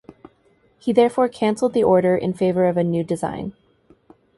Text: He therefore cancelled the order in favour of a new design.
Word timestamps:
He 0.79 0.93
therefore 0.93 1.29
cancelled 1.29 1.73
the 1.73 1.83
order 1.83 2.17
in 2.17 2.33
favour 2.33 2.65
of 2.65 2.75
a 2.75 2.83
new 2.83 3.03
design. 3.03 3.53